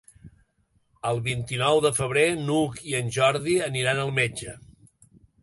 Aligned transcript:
El 1.09 1.21
vint-i-nou 1.27 1.81
de 1.87 1.91
febrer 1.97 2.23
n'Hug 2.47 2.81
i 2.93 2.97
en 3.01 3.13
Jordi 3.19 3.59
aniran 3.69 4.03
al 4.07 4.13
metge. 4.23 4.57